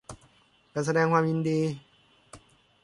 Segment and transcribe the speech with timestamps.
[0.73, 1.59] การแสดงความยินดี